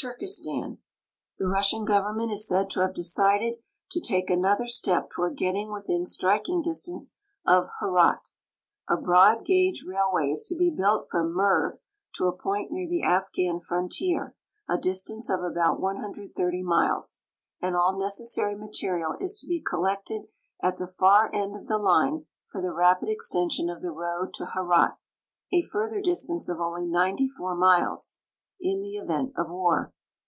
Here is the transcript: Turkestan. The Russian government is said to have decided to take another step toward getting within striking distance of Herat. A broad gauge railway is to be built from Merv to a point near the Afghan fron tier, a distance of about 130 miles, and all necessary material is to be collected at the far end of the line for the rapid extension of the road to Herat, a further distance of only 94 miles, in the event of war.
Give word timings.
Turkestan. 0.00 0.78
The 1.40 1.48
Russian 1.48 1.84
government 1.84 2.30
is 2.30 2.46
said 2.46 2.70
to 2.70 2.80
have 2.82 2.94
decided 2.94 3.56
to 3.90 4.00
take 4.00 4.30
another 4.30 4.68
step 4.68 5.10
toward 5.10 5.36
getting 5.36 5.72
within 5.72 6.06
striking 6.06 6.62
distance 6.62 7.14
of 7.44 7.66
Herat. 7.80 8.30
A 8.88 8.96
broad 8.96 9.44
gauge 9.44 9.82
railway 9.84 10.30
is 10.30 10.44
to 10.44 10.54
be 10.54 10.70
built 10.70 11.08
from 11.10 11.32
Merv 11.34 11.80
to 12.14 12.28
a 12.28 12.32
point 12.32 12.70
near 12.70 12.88
the 12.88 13.02
Afghan 13.02 13.58
fron 13.58 13.88
tier, 13.88 14.36
a 14.68 14.78
distance 14.78 15.28
of 15.28 15.42
about 15.42 15.80
130 15.80 16.62
miles, 16.62 17.18
and 17.60 17.74
all 17.74 17.98
necessary 17.98 18.54
material 18.54 19.16
is 19.18 19.40
to 19.40 19.48
be 19.48 19.60
collected 19.60 20.28
at 20.62 20.78
the 20.78 20.86
far 20.86 21.28
end 21.34 21.56
of 21.56 21.66
the 21.66 21.76
line 21.76 22.24
for 22.46 22.62
the 22.62 22.72
rapid 22.72 23.08
extension 23.08 23.68
of 23.68 23.82
the 23.82 23.90
road 23.90 24.32
to 24.34 24.46
Herat, 24.54 24.96
a 25.52 25.60
further 25.60 26.00
distance 26.00 26.48
of 26.48 26.60
only 26.60 26.86
94 26.86 27.56
miles, 27.56 28.14
in 28.60 28.80
the 28.80 28.96
event 28.96 29.32
of 29.36 29.48
war. 29.48 29.92